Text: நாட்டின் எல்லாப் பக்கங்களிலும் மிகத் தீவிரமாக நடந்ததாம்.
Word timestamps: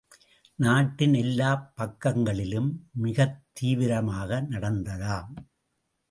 நாட்டின் 0.55 1.13
எல்லாப் 1.13 1.75
பக்கங்களிலும் 1.75 2.89
மிகத் 2.91 3.43
தீவிரமாக 3.53 4.41
நடந்ததாம். 4.41 5.29